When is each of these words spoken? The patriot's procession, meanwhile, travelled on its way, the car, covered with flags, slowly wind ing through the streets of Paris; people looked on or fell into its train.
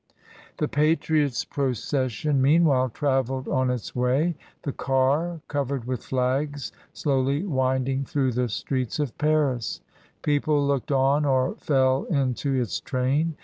The 0.57 0.67
patriot's 0.67 1.45
procession, 1.45 2.41
meanwhile, 2.41 2.89
travelled 2.89 3.47
on 3.47 3.69
its 3.69 3.95
way, 3.95 4.35
the 4.63 4.71
car, 4.71 5.41
covered 5.47 5.85
with 5.85 6.03
flags, 6.03 6.71
slowly 6.91 7.43
wind 7.45 7.87
ing 7.87 8.05
through 8.05 8.31
the 8.31 8.49
streets 8.49 8.97
of 8.97 9.15
Paris; 9.19 9.79
people 10.23 10.65
looked 10.65 10.91
on 10.91 11.23
or 11.23 11.53
fell 11.57 12.05
into 12.05 12.51
its 12.55 12.79
train. 12.81 13.35